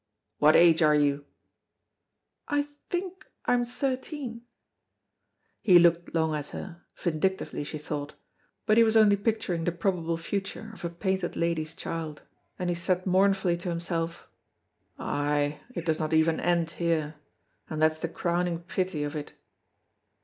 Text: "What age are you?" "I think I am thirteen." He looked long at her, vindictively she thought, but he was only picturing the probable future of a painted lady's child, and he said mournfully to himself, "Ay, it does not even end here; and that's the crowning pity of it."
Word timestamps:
"What 0.39 0.55
age 0.55 0.81
are 0.81 0.95
you?" 0.95 1.25
"I 2.47 2.63
think 2.89 3.27
I 3.45 3.53
am 3.53 3.65
thirteen." 3.65 4.41
He 5.61 5.77
looked 5.77 6.15
long 6.15 6.33
at 6.33 6.47
her, 6.47 6.81
vindictively 6.95 7.63
she 7.63 7.77
thought, 7.77 8.15
but 8.65 8.77
he 8.77 8.83
was 8.83 8.97
only 8.97 9.15
picturing 9.15 9.63
the 9.63 9.71
probable 9.71 10.17
future 10.17 10.71
of 10.73 10.83
a 10.83 10.89
painted 10.89 11.35
lady's 11.35 11.75
child, 11.75 12.23
and 12.57 12.67
he 12.69 12.75
said 12.75 13.05
mournfully 13.05 13.57
to 13.57 13.69
himself, 13.69 14.27
"Ay, 14.97 15.59
it 15.75 15.85
does 15.85 15.99
not 15.99 16.13
even 16.15 16.39
end 16.39 16.71
here; 16.71 17.13
and 17.69 17.79
that's 17.79 17.99
the 17.99 18.09
crowning 18.09 18.57
pity 18.63 19.03
of 19.03 19.15
it." 19.15 19.33